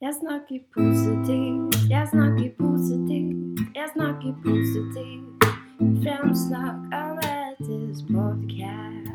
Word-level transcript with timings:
Jeg 0.00 0.14
snakker 0.14 0.58
positivt, 0.74 1.90
jeg 1.90 2.08
snakker 2.12 2.50
positivt, 2.58 3.58
jeg 3.74 3.88
snakker 3.94 4.32
positivt. 4.44 5.46
Fremsnakk 6.02 6.76
Anettes 6.98 7.98
podkast. 8.12 9.08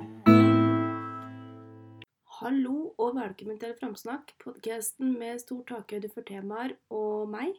Hallo 2.40 2.76
og 2.98 3.16
velkommen 3.16 3.60
til 3.60 3.74
Framsnakk, 3.80 4.36
podkasten 4.44 5.16
med 5.20 5.40
stor 5.40 5.64
takhøyde 5.72 6.12
for 6.14 6.28
temaer 6.28 6.76
og 6.90 7.32
meg. 7.32 7.56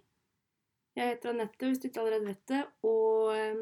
Jeg 0.96 1.09
heter 1.09 1.32
Anette, 1.32 1.66
hvis 1.66 1.79
du 1.79 1.88
ikke 1.88 2.00
allerede 2.00 2.27
vet 2.27 2.48
det, 2.48 2.62
og 2.82 3.38
eh, 3.38 3.56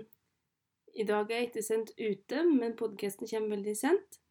i 0.94 1.06
dag 1.06 1.30
er 1.30 1.34
jeg 1.36 1.42
ikke 1.52 1.68
sendt 1.70 1.94
ute, 2.10 2.44
men 2.50 2.74
podkasten 2.76 3.30
kommer 3.30 3.56
veldig 3.56 3.79
sent. 3.79 4.22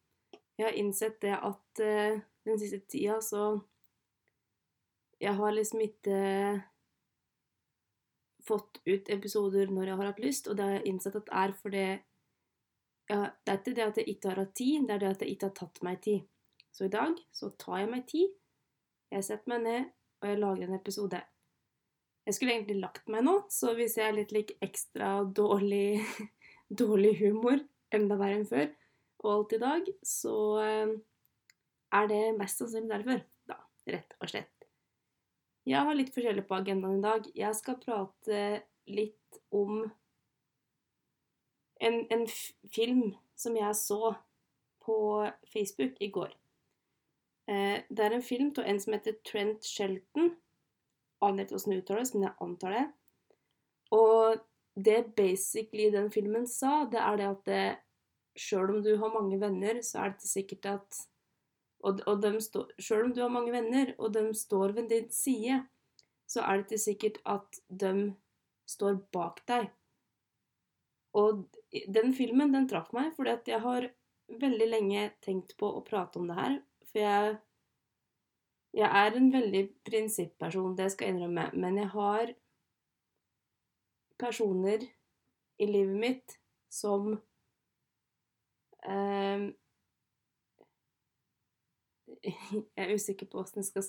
Jeg 0.58 0.66
har 0.66 0.76
innsett 0.76 1.22
det 1.22 1.38
at 1.40 1.86
eh, 1.88 2.20
den 2.44 2.60
siste 2.60 2.84
tida 2.84 3.22
så 3.24 3.62
Jeg 5.22 5.38
har 5.38 5.54
liksom 5.54 5.82
ikke 5.84 6.18
fått 8.42 8.80
ut 8.84 9.10
episoder 9.14 9.70
når 9.70 9.92
jeg 9.92 9.98
har 10.00 10.08
hatt 10.10 10.22
lyst, 10.22 10.48
og 10.50 10.58
det 10.58 10.66
har 10.66 10.74
jeg 10.78 10.88
innsett 10.90 11.18
at 11.20 11.30
er 11.44 11.54
fordi 11.58 11.84
ja, 13.10 13.26
Det 13.44 13.52
er 13.52 13.58
ikke 13.58 13.74
det 13.76 13.84
at 13.84 13.98
jeg 13.98 14.08
ikke 14.08 14.30
har 14.30 14.38
hatt 14.40 14.54
tid, 14.56 14.86
det 14.86 14.94
er 14.94 15.00
det 15.02 15.10
at 15.10 15.22
jeg 15.22 15.34
ikke 15.34 15.48
har 15.50 15.56
tatt 15.58 15.80
meg 15.84 15.98
tid. 16.02 16.22
Så 16.72 16.86
i 16.86 16.92
dag 16.92 17.18
så 17.34 17.50
tar 17.60 17.82
jeg 17.82 17.90
meg 17.90 18.06
tid. 18.08 18.30
Jeg 19.12 19.26
setter 19.26 19.52
meg 19.52 19.64
ned, 19.66 19.90
og 20.22 20.30
jeg 20.30 20.40
lager 20.40 20.68
en 20.68 20.78
episode. 20.78 21.20
Jeg 22.26 22.36
skulle 22.36 22.54
egentlig 22.54 22.78
lagt 22.80 23.10
meg 23.12 23.26
nå, 23.26 23.34
så 23.50 23.74
hvis 23.76 23.98
jeg 23.98 24.08
er 24.08 24.16
litt 24.16 24.32
like, 24.32 24.56
ekstra 24.64 25.10
dårlig, 25.26 26.00
dårlig 26.82 27.16
humor, 27.20 27.60
enda 27.92 28.16
verre 28.20 28.40
enn 28.40 28.48
før, 28.48 28.70
og 29.22 29.32
alt 29.34 29.56
i 29.58 29.60
dag, 29.66 29.92
så 30.06 30.36
eh, 30.62 30.96
er 31.98 32.10
det 32.14 32.22
mest 32.38 32.62
sannsynlig 32.62 32.94
derfor. 32.94 33.22
Da, 33.50 33.58
rett 33.90 34.16
og 34.22 34.32
slett. 34.32 34.51
Jeg 35.68 35.86
har 35.86 35.94
litt 35.94 36.10
forskjellig 36.14 36.42
på 36.48 36.58
agendaen 36.58 36.98
i 36.98 37.04
dag. 37.04 37.26
Jeg 37.38 37.54
skal 37.54 37.78
prate 37.82 38.38
litt 38.90 39.38
om 39.54 39.84
en, 41.82 41.98
en 42.10 42.24
film 42.74 43.12
som 43.38 43.54
jeg 43.58 43.78
så 43.78 44.14
på 44.82 44.96
Facebook 45.52 46.00
i 46.02 46.10
går. 46.14 46.32
Eh, 47.46 47.78
det 47.86 48.06
er 48.06 48.16
en 48.16 48.26
film 48.26 48.50
av 48.58 48.66
en 48.66 48.80
som 48.82 48.96
heter 48.96 49.20
Trent 49.26 49.66
Shelton. 49.66 50.34
Aner 51.22 51.46
ikke 51.46 51.54
hvordan 51.54 51.76
det 51.76 51.84
uttales, 51.84 52.12
men 52.14 52.26
jeg 52.26 52.38
antar 52.42 52.76
det. 52.76 52.84
Og 53.94 54.42
det 54.74 54.98
basically 55.14 55.92
den 55.94 56.10
filmen 56.10 56.46
sa, 56.50 56.88
det 56.90 56.98
er 56.98 57.18
det 57.20 57.30
at 57.30 57.54
sjøl 58.40 58.78
om 58.78 58.82
du 58.82 58.96
har 58.98 59.14
mange 59.14 59.38
venner, 59.38 59.82
så 59.84 60.00
er 60.00 60.10
det 60.10 60.18
ikke 60.18 60.32
sikkert 60.32 60.70
at 60.72 61.02
Og, 61.82 62.02
og 62.06 62.26
stå, 62.42 62.66
sjøl 62.78 63.08
om 63.08 63.14
du 63.14 63.22
har 63.24 63.32
mange 63.32 63.52
venner, 63.54 63.94
og 63.98 64.12
de 64.14 64.28
står 64.38 64.74
ved 64.76 64.90
din 64.92 65.08
side, 65.10 65.62
så 66.30 66.44
er 66.46 66.60
det 66.60 66.68
ikke 66.68 66.82
sikkert 66.84 67.18
at 67.28 67.62
de 67.68 67.94
står 68.70 69.00
bak 69.12 69.42
deg. 69.50 69.70
Og 71.18 71.42
den 71.92 72.14
filmen, 72.16 72.54
den 72.54 72.68
traff 72.70 72.92
meg, 72.96 73.10
fordi 73.16 73.34
at 73.34 73.50
jeg 73.50 73.60
har 73.64 73.88
veldig 74.40 74.68
lenge 74.68 75.08
tenkt 75.24 75.56
på 75.60 75.68
å 75.68 75.82
prate 75.84 76.20
om 76.20 76.30
det 76.30 76.38
her. 76.38 76.54
For 76.88 77.02
jeg, 77.02 77.34
jeg 78.78 79.02
er 79.02 79.18
en 79.18 79.28
veldig 79.34 79.64
prinsipperson, 79.88 80.76
det 80.78 80.88
skal 80.94 81.08
jeg 81.10 81.16
innrømme. 81.16 81.50
Men 81.58 81.82
jeg 81.82 81.92
har 81.92 82.32
personer 84.22 84.86
i 85.60 85.68
livet 85.68 85.98
mitt 85.98 86.38
som 86.72 87.12
eh, 88.86 89.50
Jeg 92.76 92.86
er 92.86 92.94
usikker 92.94 93.26
på 93.26 93.40
hvordan 93.40 93.62
jeg 93.62 93.68
skal 93.70 93.86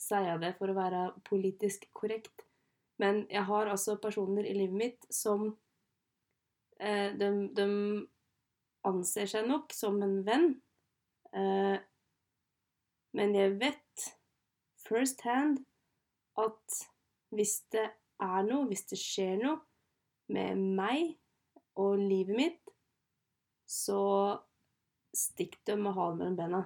si 0.00 0.22
det 0.42 0.54
for 0.58 0.72
å 0.72 0.76
være 0.76 1.02
politisk 1.28 1.86
korrekt. 1.96 2.46
Men 3.00 3.24
jeg 3.32 3.46
har 3.48 3.68
altså 3.72 3.96
personer 4.00 4.44
i 4.44 4.52
livet 4.56 4.76
mitt 4.76 5.06
som 5.12 5.46
eh, 6.80 7.12
de, 7.16 7.30
de 7.56 7.66
anser 8.88 9.30
seg 9.30 9.48
nok 9.48 9.72
som 9.72 9.96
en 10.04 10.18
venn. 10.26 10.50
Eh, 11.32 11.78
men 13.16 13.34
jeg 13.34 13.56
vet 13.60 14.06
first 14.84 15.24
hand 15.24 15.62
at 16.40 16.80
hvis 17.34 17.60
det 17.72 17.86
er 18.20 18.44
noe, 18.46 18.68
hvis 18.68 18.84
det 18.90 19.00
skjer 19.00 19.40
noe 19.40 19.60
med 20.30 20.60
meg 20.76 21.16
og 21.80 21.96
livet 22.00 22.36
mitt, 22.36 22.74
så 23.70 24.02
stikker 25.16 25.62
de 25.70 25.76
med 25.80 25.94
dem 25.94 26.18
mellom 26.18 26.36
bena. 26.38 26.62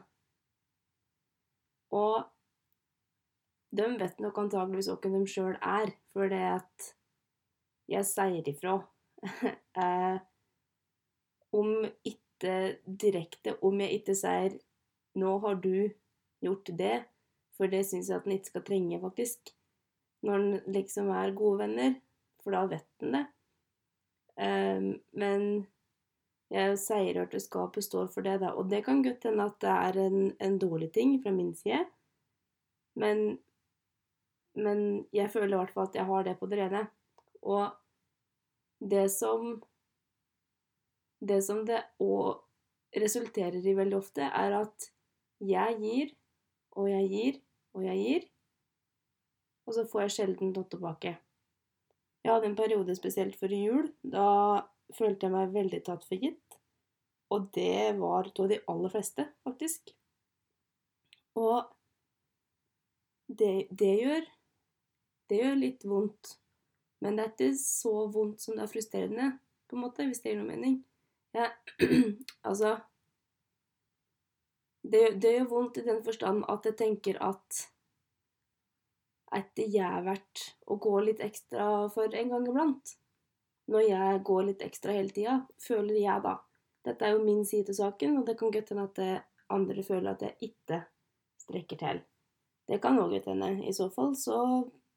Og 1.94 2.24
de 3.74 3.86
vet 4.00 4.20
nok 4.22 4.38
antageligvis 4.44 4.90
hvem 4.92 5.16
de 5.20 5.30
sjøl 5.30 5.56
er, 5.58 5.94
for 6.14 6.30
det 6.30 6.42
at 6.52 6.92
jeg 7.90 8.06
sier 8.08 8.50
ifra. 8.50 8.78
eh, 9.82 10.16
om 11.54 11.74
ikke 12.06 12.54
direkte, 13.00 13.56
om 13.62 13.80
jeg 13.80 14.00
ikke 14.00 14.16
sier 14.18 14.56
'nå 15.14 15.38
har 15.44 15.60
du 15.62 15.90
gjort 16.42 16.70
det', 16.78 17.04
for 17.56 17.70
det 17.70 17.84
syns 17.86 18.10
jeg 18.10 18.18
at 18.18 18.26
en 18.26 18.32
ikke 18.32 18.50
skal 18.50 18.64
trenge, 18.66 19.00
faktisk. 19.00 19.54
Når 20.22 20.34
en 20.38 20.72
liksom 20.74 21.10
er 21.14 21.36
gode 21.38 21.58
venner, 21.58 21.94
for 22.42 22.50
da 22.50 22.64
vet 22.66 22.88
en 23.02 23.14
det. 23.14 23.26
Eh, 24.38 24.80
men 25.12 25.66
jeg 26.52 26.76
sier 26.78 27.22
at 27.22 27.34
skapet 27.42 27.84
står 27.86 28.10
for 28.12 28.26
det, 28.26 28.38
da. 28.42 28.52
Og 28.54 28.68
det 28.70 28.84
kan 28.84 29.02
godt 29.02 29.24
hende 29.28 29.46
at 29.48 29.56
det 29.64 29.72
er 29.72 29.98
en, 30.04 30.18
en 30.40 30.58
dårlig 30.58 30.92
ting 30.92 31.16
fra 31.22 31.32
min 31.34 31.54
side. 31.56 31.84
Men 33.00 33.38
men 34.54 35.06
jeg 35.12 35.30
føler 35.30 35.56
i 35.56 35.58
hvert 35.58 35.72
fall 35.74 35.88
at 35.88 35.96
jeg 35.98 36.06
har 36.06 36.26
det 36.26 36.36
på 36.38 36.46
det 36.46 36.58
rene. 36.60 36.84
Og 37.42 37.70
det 38.80 39.10
som 39.10 39.62
Det 41.24 41.40
som 41.44 41.62
det 41.64 41.78
òg 42.04 42.36
resulterer 43.00 43.64
i 43.64 43.72
veldig 43.76 43.96
ofte, 43.96 44.22
er 44.22 44.52
at 44.58 44.90
jeg 45.40 45.76
gir, 45.80 46.10
og 46.76 46.90
jeg 46.90 47.08
gir, 47.08 47.38
og 47.72 47.84
jeg 47.86 47.96
gir, 47.96 48.26
og 49.64 49.74
så 49.74 49.86
får 49.88 50.02
jeg 50.02 50.10
sjelden 50.10 50.52
noe 50.52 50.68
tilbake. 50.68 51.14
Jeg 52.24 52.32
hadde 52.32 52.50
en 52.50 52.56
periode 52.58 52.94
spesielt 52.98 53.38
før 53.40 53.54
jul. 53.56 53.88
Da 54.02 54.26
følte 54.96 55.26
jeg 55.26 55.34
meg 55.34 55.54
veldig 55.54 55.82
tatt 55.86 56.06
for 56.06 56.20
gitt. 56.20 56.58
Og 57.34 57.48
det 57.56 57.94
var 57.98 58.30
av 58.30 58.48
de 58.50 58.60
aller 58.70 58.92
fleste, 58.92 59.26
faktisk. 59.46 59.94
Og 61.40 61.64
det, 63.26 63.66
det 63.74 63.92
gjør 63.98 64.26
det 65.30 65.40
gjør 65.40 65.54
litt 65.60 65.84
vondt. 65.88 66.34
Men 67.04 67.16
det 67.16 67.24
er 67.24 67.32
ikke 67.32 67.60
så 67.60 67.92
vondt 68.12 68.44
som 68.44 68.56
det 68.56 68.64
er 68.64 68.72
frustrerende, 68.72 69.28
på 69.68 69.76
en 69.76 69.84
måte, 69.84 70.06
hvis 70.08 70.20
det 70.22 70.32
gir 70.32 70.40
noe 70.40 70.50
mening. 70.50 70.80
Ja, 71.34 71.48
altså 72.48 72.76
det, 74.84 75.16
det, 75.18 75.32
gjør 75.38 75.48
vondt 75.50 75.80
i 75.80 75.86
den 75.86 76.02
forstand 76.04 76.44
at 76.52 76.68
jeg 76.68 76.76
tenker 76.78 77.18
at 77.24 77.64
er 79.34 79.46
det 79.58 79.64
jeg 79.72 80.18
å 80.70 80.76
gå 80.78 80.92
litt 81.02 81.22
ekstra 81.24 81.88
for 81.90 82.12
en 82.14 82.30
gang 82.30 82.44
iblant? 82.46 82.92
Når 83.72 83.86
jeg 83.88 84.24
går 84.28 84.42
litt 84.48 84.64
ekstra 84.64 84.92
hele 84.92 85.12
tida, 85.14 85.38
føler 85.62 85.96
jeg 86.00 86.24
da. 86.24 86.34
Dette 86.84 87.06
er 87.06 87.14
jo 87.14 87.24
min 87.24 87.44
side 87.48 87.70
til 87.70 87.78
saken, 87.78 88.18
og 88.20 88.26
det 88.28 88.36
kan 88.38 88.52
godt 88.52 88.74
hende 88.74 88.88
at 88.90 89.24
andre 89.54 89.84
føler 89.86 90.12
at 90.12 90.22
jeg 90.22 90.50
ikke 90.50 90.82
strekker 91.40 91.80
til. 91.80 92.02
Det 92.68 92.80
kan 92.82 92.98
òg 93.00 93.16
godt 93.16 93.30
hende. 93.32 93.50
I 93.64 93.72
så 93.72 93.88
fall 93.92 94.12
så 94.16 94.38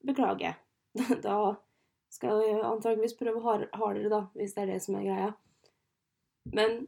beklager. 0.06 0.40
jeg. 0.52 0.56
Da 1.24 1.56
skal 2.10 2.42
jeg 2.48 2.64
antageligvis 2.64 3.18
prøve 3.20 3.42
hardere, 3.44 4.10
da, 4.10 4.22
hvis 4.36 4.54
det 4.54 4.64
er 4.64 4.72
det 4.72 4.82
som 4.84 4.96
er 4.96 5.08
greia. 5.08 5.32
Men 6.56 6.88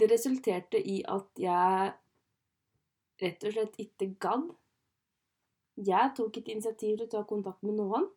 det 0.00 0.10
resulterte 0.10 0.78
i 0.78 1.00
at 1.08 1.38
jeg 1.38 1.92
rett 3.22 3.44
og 3.44 3.54
slett 3.54 3.78
ikke 3.82 4.14
gadd. 4.22 4.48
Jeg 5.86 6.12
tok 6.16 6.36
et 6.36 6.50
initiativ 6.52 6.96
til 6.96 7.06
å 7.06 7.12
ta 7.14 7.22
kontakt 7.28 7.62
med 7.66 7.78
noen. 7.78 8.08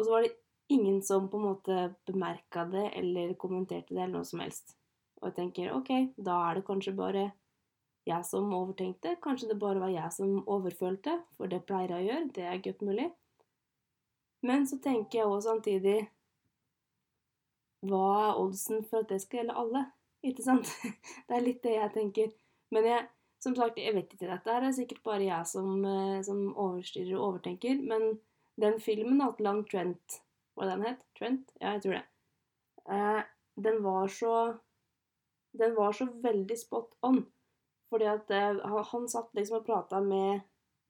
Og 0.00 0.06
så 0.06 0.14
var 0.14 0.24
det 0.24 0.32
ingen 0.72 1.02
som 1.04 1.26
på 1.28 1.36
en 1.36 1.44
måte 1.44 1.94
bemerka 2.08 2.64
det 2.64 2.86
eller 2.96 3.34
kommenterte 3.36 3.92
det 3.92 4.00
eller 4.00 4.20
noe 4.20 4.24
som 4.24 4.40
helst. 4.40 4.72
Og 5.20 5.28
jeg 5.28 5.36
tenker 5.36 5.74
OK, 5.76 5.90
da 6.16 6.38
er 6.48 6.56
det 6.56 6.64
kanskje 6.64 6.96
bare 6.96 7.24
jeg 8.08 8.24
som 8.24 8.48
overtenkte. 8.56 9.18
Kanskje 9.20 9.50
det 9.50 9.58
bare 9.60 9.82
var 9.82 9.92
jeg 9.92 10.12
som 10.16 10.38
overfølte, 10.48 11.18
for 11.36 11.52
det 11.52 11.66
pleier 11.68 11.92
jeg 11.92 12.00
å 12.00 12.08
gjøre. 12.08 12.30
Det 12.38 12.46
er 12.48 12.62
godt 12.64 12.86
mulig. 12.86 13.10
Men 14.46 14.64
så 14.64 14.80
tenker 14.80 15.20
jeg 15.20 15.28
òg 15.28 15.42
samtidig 15.44 15.98
Hva 17.84 18.06
er 18.30 18.38
oddsen 18.40 18.80
for 18.88 19.04
at 19.04 19.12
det 19.12 19.20
skal 19.20 19.42
gjelde 19.42 19.58
alle? 19.60 19.84
Ikke 20.24 20.44
sant? 20.44 20.68
Det 21.28 21.36
er 21.36 21.44
litt 21.44 21.62
det 21.64 21.76
jeg 21.76 21.92
tenker. 21.94 22.32
Men 22.72 22.88
jeg, 22.88 23.04
som 23.40 23.54
sagt, 23.56 23.78
jeg 23.80 23.94
vet 23.96 24.12
ikke 24.12 24.28
dette. 24.28 24.52
her 24.52 24.66
er 24.66 24.74
sikkert 24.76 25.04
bare 25.04 25.24
jeg 25.24 25.46
som, 25.48 25.84
eh, 25.84 26.18
som 26.24 26.42
overstyrer 26.52 27.14
og 27.16 27.26
overtenker. 27.28 27.80
Men 27.80 28.18
den 28.60 28.80
filmen, 28.80 29.20
'Atlant 29.20 29.70
Trent', 29.70 30.20
hva 30.54 30.68
den 30.68 30.84
het? 30.84 31.04
Trent? 31.18 31.52
Ja, 31.60 31.74
jeg 31.76 31.82
tror 31.82 31.98
det. 31.98 32.06
Eh, 32.90 33.22
den 33.56 33.82
var 33.84 34.08
så 34.08 34.58
Den 35.58 35.74
var 35.74 35.92
så 35.92 36.04
veldig 36.04 36.58
spot 36.58 36.92
on. 37.02 37.24
Fordi 37.90 38.04
at 38.04 38.30
eh, 38.30 38.60
han, 38.62 38.84
han 38.86 39.08
satt 39.08 39.34
liksom 39.34 39.56
og 39.56 39.66
prata 39.66 40.00
med, 40.00 40.40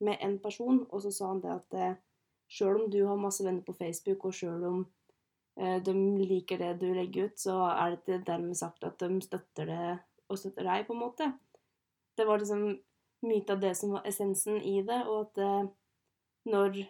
med 0.01 0.19
en 0.21 0.39
person, 0.39 0.87
og 0.91 1.03
så 1.03 1.11
sa 1.11 1.31
han 1.31 1.41
det 1.41 1.55
at 1.55 1.77
eh, 1.81 1.95
sjøl 2.51 2.83
om 2.83 2.91
du 2.93 2.99
har 3.07 3.17
masse 3.17 3.45
venner 3.45 3.65
på 3.65 3.73
Facebook, 3.73 4.27
og 4.29 4.37
sjøl 4.37 4.67
om 4.69 4.83
eh, 5.57 5.79
de 5.83 5.95
liker 6.29 6.61
det 6.61 6.75
du 6.83 6.91
legger 6.93 7.31
ut, 7.31 7.41
så 7.41 7.57
er 7.71 7.95
det 7.95 8.03
ikke 8.03 8.21
dermed 8.27 8.61
sagt 8.61 8.85
at 8.85 9.01
de 9.01 9.23
støtter 9.25 9.73
det 9.73 9.99
og 10.29 10.39
støtter 10.39 10.69
deg, 10.69 10.85
på 10.87 10.93
en 10.93 11.05
måte. 11.07 11.33
Det 12.17 12.27
var 12.29 12.43
liksom 12.43 12.69
mye 13.25 13.53
av 13.53 13.65
det 13.65 13.73
som 13.79 13.97
var 13.97 14.07
essensen 14.13 14.61
i 14.61 14.81
det, 14.85 15.01
og 15.09 15.31
at 15.31 15.41
eh, 15.47 15.71
når 16.53 16.83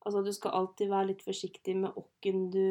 Altså, 0.00 0.22
du 0.24 0.32
skal 0.32 0.56
alltid 0.56 0.88
være 0.90 1.10
litt 1.12 1.24
forsiktig 1.24 1.76
med 1.76 1.96
åkken 2.00 2.46
du 2.54 2.64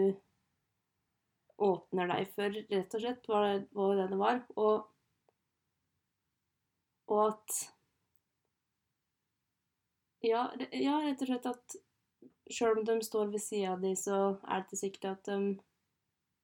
åpner 1.59 2.07
deg 2.09 2.29
for, 2.33 2.55
rett 2.71 2.95
og 2.95 3.03
slett, 3.03 3.27
var 3.29 3.49
det 3.49 3.67
var 3.75 4.15
var. 4.21 4.39
Og, 4.55 4.87
og 7.09 7.21
at 7.27 7.59
ja, 10.25 10.47
ja, 10.75 10.97
rett 11.03 11.21
og 11.23 11.29
slett 11.29 11.49
at 11.51 11.77
sjøl 12.49 12.79
om 12.79 12.87
de 12.87 12.97
står 13.05 13.29
ved 13.33 13.43
sida 13.43 13.75
de, 13.79 13.93
så 13.99 14.39
er 14.47 14.63
det 14.63 14.65
ikke 14.65 14.81
sikkert 14.81 15.11
at 15.11 15.29
de, 15.29 15.37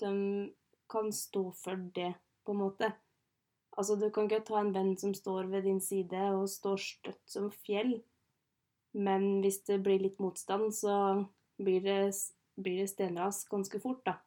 de 0.03 0.13
kan 0.91 1.09
stå 1.15 1.47
for 1.57 1.81
det, 1.95 2.13
på 2.45 2.53
en 2.53 2.61
måte. 2.61 2.91
Altså, 3.75 3.97
du 3.99 4.07
kan 4.13 4.29
ikke 4.29 4.45
ta 4.47 4.61
en 4.61 4.73
venn 4.75 4.93
som 4.99 5.15
står 5.17 5.49
ved 5.51 5.65
din 5.67 5.81
side 5.83 6.27
og 6.37 6.47
står 6.51 6.79
støtt 6.79 7.23
som 7.27 7.49
fjell, 7.65 7.97
men 8.95 9.41
hvis 9.43 9.59
det 9.67 9.81
blir 9.83 9.99
litt 9.99 10.21
motstand, 10.23 10.71
så 10.75 10.95
blir 11.59 11.83
det, 11.83 11.99
blir 12.55 12.79
det 12.79 12.89
stenras 12.91 13.43
ganske 13.51 13.79
fort, 13.83 14.05
da. 14.07 14.17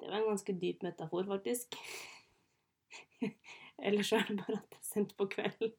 Det 0.00 0.08
var 0.08 0.18
en 0.20 0.30
ganske 0.32 0.54
dyp 0.60 0.82
metafor, 0.82 1.26
faktisk. 1.28 1.76
Eller 3.84 4.02
så 4.06 4.16
er 4.16 4.28
det 4.28 4.38
bare 4.40 4.58
at 4.58 4.70
det 4.72 4.80
er 4.80 4.88
sendt 4.88 5.14
på 5.18 5.26
kvelden. 5.32 5.74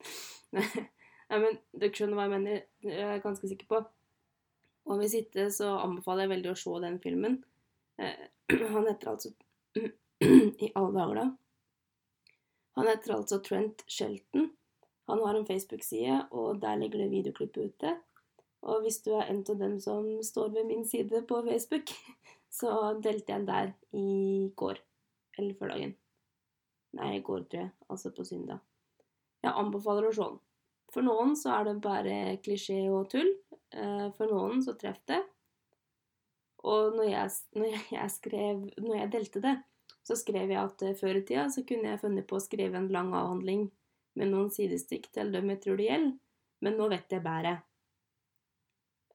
Nei, 1.30 1.40
men 1.42 1.58
dere 1.74 1.94
skjønner 1.98 2.20
hva 2.20 2.28
jeg 2.28 2.34
mener. 2.36 2.66
Det 2.86 2.94
er 2.94 3.16
jeg 3.16 3.24
ganske 3.24 3.50
sikker 3.50 3.70
på. 3.72 3.82
Og 4.86 5.02
hvis 5.02 5.16
ikke, 5.18 5.48
så 5.54 5.72
anbefaler 5.82 6.26
jeg 6.26 6.34
veldig 6.36 6.52
å 6.52 6.60
se 6.62 6.76
den 6.84 7.00
filmen. 7.02 7.40
Eh, 7.98 8.28
Han 8.76 8.86
heter 8.90 9.16
altså 9.16 9.34
I 10.66 10.70
alle 10.76 10.94
dager, 10.94 11.22
da. 11.24 11.26
Han 12.76 12.90
heter 12.92 13.16
altså 13.16 13.40
Trent 13.42 13.86
Shelton. 13.88 14.52
Han 15.10 15.22
har 15.22 15.38
en 15.38 15.46
Facebook-side, 15.46 16.20
og 16.32 16.62
der 16.62 16.80
ligger 16.82 17.04
det 17.04 17.12
videoklipp 17.12 17.58
ute. 17.58 17.92
Og 18.66 18.82
hvis 18.82 18.98
du 19.06 19.12
er 19.14 19.30
en 19.30 19.44
av 19.46 19.60
dem 19.60 19.76
som 19.80 20.08
står 20.26 20.50
ved 20.56 20.66
min 20.66 20.86
side 20.86 21.22
på 21.30 21.42
Facebook, 21.46 21.92
så 22.60 22.96
delte 23.04 23.34
jeg 23.34 23.44
den 23.44 23.48
der 23.48 23.74
i 23.94 24.50
går. 24.58 24.82
Eller 25.38 25.54
før 25.60 25.76
dagen. 25.76 25.94
Nei, 26.96 27.18
i 27.18 27.22
går, 27.22 27.46
tror 27.52 27.66
jeg. 27.66 27.72
Altså 27.92 28.12
på 28.16 28.26
søndag. 28.26 28.64
Jeg 29.44 29.54
anbefaler 29.54 30.10
å 30.10 30.16
se 30.16 30.26
den. 30.26 30.42
For 30.94 31.06
noen 31.06 31.34
så 31.38 31.52
er 31.58 31.68
det 31.68 31.80
bare 31.84 32.18
klisjé 32.46 32.86
og 32.88 33.10
tull. 33.12 33.32
Eh, 33.76 34.08
For 34.16 34.32
noen 34.32 34.62
så 34.64 34.78
treffer 34.80 35.12
det. 35.12 35.22
Og 36.66 36.96
når 36.96 37.10
jeg, 37.12 37.34
når 37.54 37.74
jeg 37.94 38.12
skrev 38.14 38.62
Når 38.82 38.96
jeg 38.98 39.12
delte 39.14 39.42
det, 39.44 39.56
så 40.06 40.16
skrev 40.18 40.50
jeg 40.54 40.62
at 40.62 40.82
eh, 40.86 40.96
før 40.98 41.20
i 41.20 41.26
tida 41.28 41.50
så 41.54 41.66
kunne 41.68 41.92
jeg 41.92 42.02
funnet 42.02 42.28
på 42.30 42.40
å 42.40 42.44
skrive 42.44 42.80
en 42.80 42.90
lang 42.94 43.12
avhandling 43.14 43.68
med 44.16 44.32
noen 44.32 44.52
sidestikk 44.54 45.10
til 45.16 45.32
dem 45.34 45.52
jeg 45.52 45.62
tror 45.64 45.80
det 45.80 45.90
gjelder, 45.90 46.14
men 46.66 46.78
nå 46.80 46.88
vet 46.92 47.12
jeg 47.12 47.24
bedre. 47.26 47.56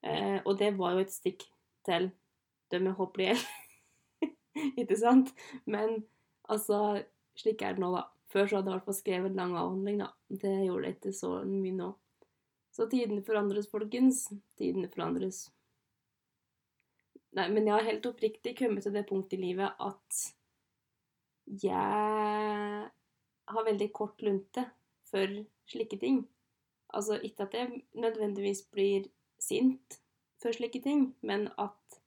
Eh, 0.05 0.39
og 0.45 0.57
det 0.61 0.73
var 0.79 0.97
jo 0.97 1.05
et 1.05 1.13
stikk 1.13 1.45
til 1.87 2.11
dem 2.73 2.89
jeg 2.89 2.99
håper 2.99 3.23
det 3.23 3.29
gjelder. 3.31 3.57
Ikke 4.81 4.99
sant? 5.01 5.33
Men 5.65 6.03
altså, 6.51 7.01
slik 7.39 7.63
er 7.65 7.77
det 7.77 7.85
nå, 7.85 7.93
da. 7.97 8.07
Før 8.31 8.47
så 8.47 8.59
hadde 8.61 8.71
jeg 8.71 8.77
i 8.77 8.79
hvert 8.79 8.87
fall 8.87 8.99
skrevet 9.01 9.39
lang 9.39 9.57
avhandling, 9.59 10.03
da. 10.05 10.11
Det 10.29 10.53
gjorde 10.67 10.87
jeg 10.87 10.97
ikke 10.99 11.13
så 11.19 11.31
mye 11.49 11.75
nå. 11.75 11.89
Så 12.71 12.87
tidene 12.91 13.25
forandres, 13.27 13.67
folkens. 13.71 14.29
Tidene 14.61 14.91
forandres. 14.93 15.49
Nei, 17.35 17.49
men 17.51 17.67
jeg 17.67 17.75
har 17.75 17.89
helt 17.89 18.07
oppriktig 18.07 18.55
kommet 18.59 18.87
til 18.87 18.95
det 18.95 19.03
punktet 19.09 19.39
i 19.39 19.43
livet 19.49 19.83
at 19.83 20.21
jeg 21.63 22.87
har 23.51 23.67
veldig 23.67 23.89
kort 23.95 24.23
lunte 24.23 24.65
for 25.11 25.35
slike 25.71 25.99
ting. 26.01 26.25
Altså 26.95 27.21
ikke 27.23 27.47
at 27.47 27.55
jeg 27.55 27.83
nødvendigvis 27.95 28.63
blir 28.73 29.09
sint 29.39 30.01
for 30.43 30.53
slike 30.53 30.81
ting, 30.83 31.17
men 31.21 31.49
at 31.59 32.01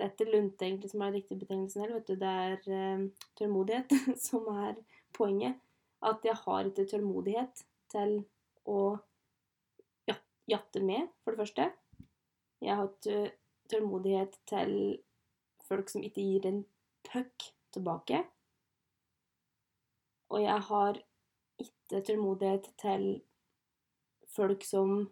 dette 0.00 0.24
lunte 0.24 0.64
egentlig 0.64 0.90
som 0.90 1.02
er 1.04 1.12
riktig 1.12 1.38
betegnelsen 1.38 1.82
her, 1.82 1.92
vet 1.94 2.08
du, 2.08 2.14
det 2.14 2.28
er 2.28 2.70
eh, 2.72 3.06
tålmodighet 3.38 3.92
som 4.28 4.48
er 4.54 4.74
poenget. 5.12 5.58
At 6.02 6.24
jeg 6.24 6.36
har 6.44 6.64
ikke 6.64 6.86
tålmodighet 6.88 7.64
til 7.92 8.22
å 8.64 8.80
jatte 10.50 10.82
med, 10.82 11.08
for 11.22 11.34
det 11.34 11.42
første. 11.44 11.68
Jeg 12.60 12.76
har 12.76 12.88
ikke 12.88 13.32
tålmodighet 13.70 14.36
til 14.50 14.72
folk 15.68 15.90
som 15.92 16.04
ikke 16.04 16.24
gir 16.24 16.48
en 16.48 16.64
puck 17.06 17.50
tilbake. 17.74 18.24
Og 20.30 20.42
jeg 20.42 20.66
har 20.70 21.00
ikke 21.64 22.02
tålmodighet 22.06 22.70
til 22.80 23.08
folk 24.30 24.64
som 24.66 25.02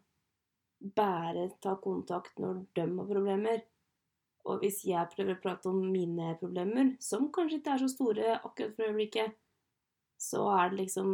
bare 0.78 1.48
tar 1.62 1.80
kontakt 1.82 2.38
når 2.38 2.62
de 2.76 2.86
har 2.86 3.10
problemer. 3.10 3.64
Og 4.48 4.62
hvis 4.62 4.80
jeg 4.88 5.10
prøver 5.12 5.36
å 5.36 5.42
prate 5.42 5.68
om 5.70 5.80
mine 5.92 6.32
problemer, 6.40 6.94
som 7.02 7.28
kanskje 7.34 7.60
ikke 7.60 7.74
er 7.74 7.82
så 7.82 7.90
store 7.92 8.36
akkurat 8.38 8.76
for 8.76 8.88
øyeblikket, 8.88 9.34
så 10.18 10.46
er 10.54 10.70
det 10.70 10.84
liksom 10.84 11.10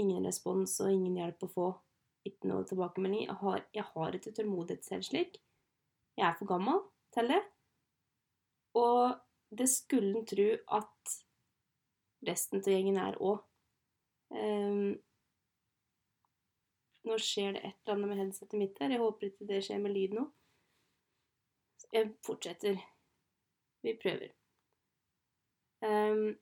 ingen 0.00 0.26
respons 0.26 0.78
og 0.82 0.92
ingen 0.92 1.18
hjelp 1.20 1.46
å 1.46 1.52
få. 1.54 1.68
Ikke 2.26 2.50
noe 2.50 2.66
tilbakemelding. 2.68 3.24
Jeg 3.26 3.38
har, 3.40 3.62
jeg 3.72 3.86
har 3.94 4.16
ikke 4.16 4.32
tålmodighet 4.36 4.86
selv 4.86 5.06
slik. 5.06 5.38
Jeg 6.18 6.26
er 6.28 6.36
for 6.38 6.50
gammel 6.50 6.82
til 7.14 7.30
det. 7.32 7.40
Og 8.76 9.16
det 9.56 9.68
skulle 9.72 10.12
en 10.18 10.26
tro 10.28 10.48
at 10.78 11.14
resten 12.28 12.60
av 12.60 12.68
gjengen 12.68 13.00
er 13.00 13.16
òg. 13.18 13.40
Nå 17.10 17.16
skjer 17.18 17.56
det 17.56 17.62
et 17.64 17.76
eller 17.82 17.96
annet 17.96 18.10
med 18.10 18.20
headsetet 18.20 18.58
mitt 18.60 18.78
her. 18.80 18.92
Jeg 18.94 19.02
håper 19.02 19.30
ikke 19.30 19.48
det 19.48 19.62
skjer 19.66 19.80
med 19.82 19.94
lyd 19.96 20.14
nå. 20.18 20.26
Jeg 21.90 22.12
fortsetter. 22.26 22.78
Vi 23.82 23.96
prøver. 23.98 24.30
Um, 25.80 26.36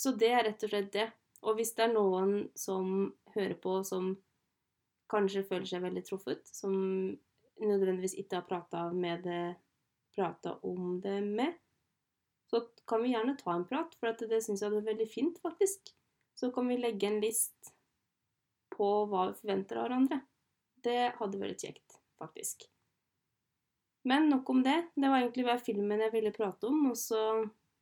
så 0.00 0.14
det 0.16 0.30
er 0.32 0.46
rett 0.48 0.64
og 0.64 0.72
slett 0.72 0.92
det. 0.96 1.06
Og 1.44 1.56
hvis 1.56 1.72
det 1.76 1.86
er 1.86 1.94
noen 1.94 2.48
som 2.58 3.10
hører 3.34 3.56
på 3.60 3.80
som 3.86 4.14
kanskje 5.10 5.44
føler 5.46 5.68
seg 5.68 5.84
veldig 5.84 6.02
truffet, 6.06 6.48
som 6.48 6.74
nødvendigvis 7.60 8.16
ikke 8.20 8.40
har 8.40 8.48
prata 8.48 8.86
med 8.92 9.24
det 9.26 9.42
prata 10.16 10.56
om 10.66 11.00
det 11.00 11.20
med, 11.24 11.54
så 12.50 12.64
kan 12.88 13.02
vi 13.02 13.12
gjerne 13.12 13.36
ta 13.38 13.54
en 13.54 13.66
prat, 13.68 13.94
for 14.00 14.26
det 14.26 14.40
syns 14.42 14.62
jeg 14.64 14.74
er 14.74 14.86
veldig 14.88 15.06
fint, 15.08 15.38
faktisk. 15.42 15.92
Så 16.40 16.48
kan 16.52 16.68
vi 16.68 16.78
legge 16.80 17.06
en 17.06 17.20
list 17.20 17.74
på 18.72 18.86
hva 19.10 19.26
vi 19.28 19.40
forventer 19.42 19.76
av 19.76 19.88
hverandre. 19.88 20.22
Det 20.80 21.10
hadde 21.18 21.40
vært 21.40 21.64
kjekt, 21.66 21.98
faktisk. 22.16 22.64
Men 24.08 24.30
nok 24.32 24.48
om 24.48 24.62
det. 24.64 24.78
Det 24.94 25.10
var 25.10 25.20
egentlig 25.20 25.44
hver 25.44 25.60
filmen 25.60 26.00
jeg 26.00 26.14
ville 26.14 26.32
prate 26.32 26.70
om, 26.70 26.86
og 26.88 26.96
så 26.96 27.20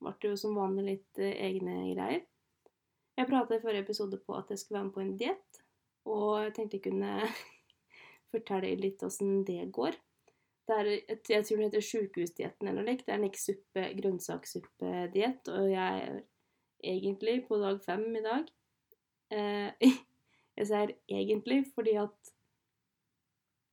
ble 0.02 0.14
det 0.18 0.32
jo 0.32 0.40
som 0.40 0.58
vanlig 0.58 0.86
litt 0.88 1.20
eh, 1.22 1.36
egne 1.46 1.76
greier. 1.92 2.24
Jeg 3.18 3.30
prata 3.30 3.54
i 3.54 3.62
forrige 3.62 3.84
episode 3.86 4.18
på 4.26 4.34
at 4.38 4.50
jeg 4.50 4.58
skulle 4.58 4.80
være 4.80 4.88
med 4.88 4.96
på 4.96 5.04
en 5.04 5.14
diett, 5.22 5.62
og 6.10 6.32
jeg 6.42 6.52
tenkte 6.56 6.78
jeg 6.78 6.86
kunne 6.88 7.12
fortelle 8.34 8.74
litt 8.82 9.06
åssen 9.06 9.44
det 9.46 9.68
går. 9.74 9.98
Det 10.68 10.80
er, 10.82 10.90
jeg 11.14 11.46
tror 11.46 11.54
den 11.54 11.64
heter 11.68 11.86
sjukehusdietten 11.86 12.66
eller 12.68 12.82
noe 12.82 12.90
likt. 12.90 13.06
Det 13.06 13.14
er 13.14 13.22
en 13.22 13.28
ikke 13.30 13.44
suppe, 13.44 13.86
grønnsakssuppediett, 14.02 15.54
og 15.54 15.70
jeg 15.70 16.18
egentlig 16.84 17.46
på 17.48 17.58
dag 17.58 17.80
fem 17.84 18.16
i 18.16 18.22
dag. 18.24 18.44
Eh, 19.30 19.72
jeg 20.58 20.66
sier 20.66 20.94
egentlig 21.08 21.64
fordi 21.74 21.96
at 22.00 22.32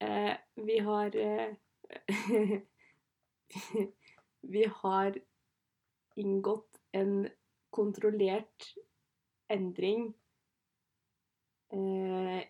eh, 0.01 0.35
vi 0.55 0.77
har 0.85 1.15
eh, 1.15 1.55
Vi 4.41 4.65
har 4.81 5.17
inngått 6.15 6.79
en 6.91 7.29
kontrollert 7.69 8.75
endring 9.47 10.13
eh, 11.73 12.43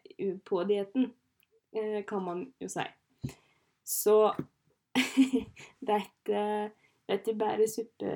på 0.44 0.64
dietten, 0.64 1.14
eh, 1.72 2.04
kan 2.06 2.24
man 2.24 2.54
jo 2.60 2.70
si. 2.70 2.84
Så 3.84 4.34
det 5.80 5.96
er 5.96 6.04
ikke, 6.04 6.44
det 7.06 7.14
er 7.14 7.20
ikke 7.20 7.38
bare 7.40 7.68
suppe 7.70 8.14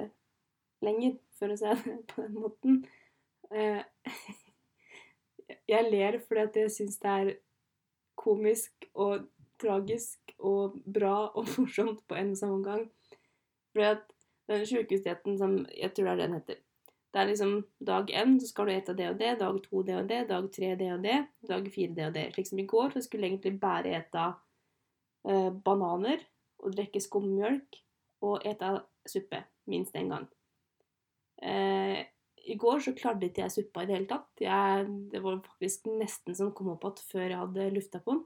lenger, 0.82 1.16
for 1.40 1.54
å 1.54 1.58
si 1.60 1.74
det 1.84 1.98
på 2.12 2.26
den 2.26 2.38
måten. 2.38 2.80
Eh, 3.50 3.82
jeg 5.74 5.90
ler 5.90 6.20
fordi 6.26 6.46
at 6.46 6.64
jeg 6.64 6.74
syns 6.76 7.00
det 7.02 7.16
er 7.16 7.36
komisk 8.20 8.90
og 8.94 9.30
tragisk 9.60 10.34
og 10.40 10.80
bra 10.86 11.30
og 11.34 11.50
morsomt 11.58 12.02
på 12.08 12.18
en 12.20 12.34
samme 12.40 12.64
gang. 12.66 12.88
Fordi 13.74 13.92
at 13.92 14.08
den 14.50 14.66
sjukehusdietten 14.66 15.38
som 15.38 15.62
jeg 15.76 15.94
tror 15.94 16.10
det 16.10 16.16
er 16.16 16.26
den 16.26 16.40
heter, 16.40 16.66
Det 17.14 17.22
er 17.22 17.26
liksom 17.26 17.66
dag 17.82 18.12
én 18.14 18.36
så 18.40 18.48
skal 18.48 18.68
du 18.68 18.72
ete 18.72 18.94
det 18.94 19.08
og 19.10 19.18
det, 19.18 19.40
dag 19.40 19.56
to 19.64 19.82
det 19.82 19.96
og 19.98 20.10
det, 20.10 20.28
dag 20.30 20.52
tre 20.54 20.76
det 20.76 20.92
og 20.94 21.04
det, 21.04 21.26
dag 21.48 21.72
fire 21.74 21.96
det 21.96 22.06
og 22.06 22.14
det. 22.14 22.26
Slik 22.34 22.48
som 22.48 22.60
i 22.60 22.66
går, 22.66 22.92
så 22.94 23.02
skulle 23.02 23.26
jeg 23.26 23.34
egentlig 23.34 23.60
bare 23.60 23.96
ete 23.98 24.26
eh, 25.26 25.50
bananer 25.66 26.22
og 26.60 26.76
drikke 26.76 27.02
skummjølk 27.02 27.82
og 28.22 28.46
ete 28.46 28.76
suppe 29.10 29.42
minst 29.66 29.96
én 29.96 30.14
gang. 30.14 30.28
Eh, 31.42 32.00
I 32.50 32.56
går 32.60 32.82
så 32.84 32.96
klarte 32.98 33.30
ikke 33.30 33.46
jeg 33.46 33.56
suppa 33.56 33.84
i 33.84 33.90
det 33.90 33.96
hele 33.98 34.10
tatt. 34.10 34.30
Jeg, 34.44 34.86
det 35.12 35.22
var 35.24 35.40
faktisk 35.46 35.90
nesten 35.92 36.38
som 36.38 36.54
kom 36.56 36.72
opp 36.74 36.86
igjen 36.88 37.08
før 37.12 37.26
jeg 37.28 37.42
hadde 37.44 37.72
lufta 37.76 38.04
på 38.04 38.18
den. 38.18 38.26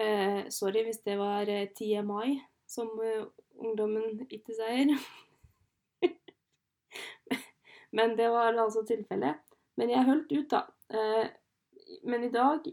Eh, 0.00 0.40
sorry 0.54 0.84
hvis 0.86 1.02
det 1.06 1.16
var 1.18 1.48
eh, 1.50 1.68
TMI, 1.76 2.36
som 2.70 2.92
eh, 3.04 3.26
ungdommen 3.58 4.20
ikke 4.28 4.54
sier. 4.56 4.94
Men 7.96 8.16
det 8.16 8.28
var 8.30 8.54
altså 8.54 8.84
tilfellet. 8.86 9.40
Men 9.80 9.90
jeg 9.90 10.06
holdt 10.06 10.32
ut, 10.32 10.50
da. 10.52 10.66
Eh, 10.94 11.26
men 12.02 12.24
i 12.24 12.30
dag 12.30 12.66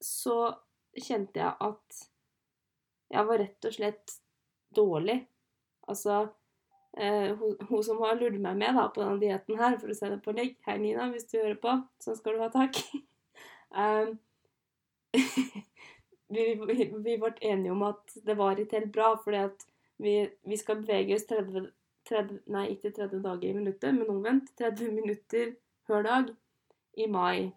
så 0.00 0.36
kjente 0.96 1.42
jeg 1.42 1.52
at 1.60 2.00
jeg 3.10 3.26
var 3.28 3.40
rett 3.42 3.66
og 3.68 3.74
slett 3.74 4.14
dårlig. 4.74 5.18
Altså 5.90 6.22
eh, 6.98 7.30
hun, 7.36 7.56
hun, 7.68 7.82
som 7.86 8.00
har 8.04 8.18
lurt 8.18 8.38
meg 8.40 8.58
med 8.60 8.76
da, 8.78 8.88
på 8.92 9.02
denne 9.02 9.20
dietten 9.22 9.58
her, 9.60 9.78
for 9.80 9.92
å 9.92 9.96
se 9.96 10.10
det 10.12 10.20
på 10.24 10.34
legg 10.36 10.56
Hei, 10.66 10.78
Nina, 10.82 11.10
hvis 11.12 11.28
du 11.30 11.38
hører 11.38 11.58
på. 11.62 11.76
Sånn 12.02 12.18
skal 12.18 12.36
du 12.36 12.44
ha 12.44 12.50
takk. 12.54 12.80
um, 13.82 14.16
vi, 16.34 16.46
vi, 16.54 16.88
vi, 16.94 17.18
ble 17.18 17.34
enige 17.40 17.74
om 17.74 17.86
at 17.88 18.16
det 18.26 18.38
var 18.38 18.60
ikke 18.60 18.80
helt 18.80 18.94
bra, 18.94 19.12
fordi 19.22 19.44
at 19.50 19.66
vi, 20.00 20.16
vi 20.48 20.58
skal 20.58 20.80
bevege 20.82 21.16
oss 21.16 21.26
30, 21.28 21.70
30, 22.08 22.44
Nei, 22.54 22.68
ikke 22.74 22.94
30 22.96 23.24
dager 23.24 23.48
i 23.50 23.56
minuttet, 23.56 23.94
men 23.96 24.12
omvendt. 24.12 24.54
30 24.58 24.94
minutter 24.96 25.56
hver 25.88 26.06
dag 26.06 26.30
i 26.98 27.06
mai. 27.10 27.50